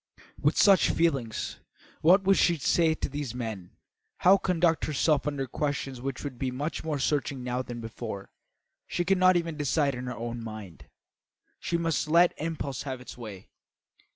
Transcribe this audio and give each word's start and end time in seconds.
With 0.39 0.57
such 0.57 0.89
feelings, 0.89 1.59
what 2.01 2.23
should 2.25 2.35
she 2.37 2.57
say 2.57 2.95
to 2.95 3.07
these 3.07 3.35
men; 3.35 3.73
how 4.17 4.35
conduct 4.35 4.85
herself 4.85 5.27
under 5.27 5.45
questions 5.45 6.01
which 6.01 6.23
would 6.23 6.39
be 6.39 6.49
much 6.49 6.83
more 6.83 6.97
searching 6.97 7.43
now 7.43 7.61
than 7.61 7.81
before? 7.81 8.31
She 8.87 9.05
could 9.05 9.19
not 9.19 9.37
even 9.37 9.57
decide 9.57 9.93
in 9.93 10.07
her 10.07 10.17
own 10.17 10.43
mind. 10.43 10.87
She 11.59 11.77
must 11.77 12.07
let 12.07 12.33
impulse 12.39 12.81
have 12.81 12.99
its 12.99 13.15
way. 13.15 13.51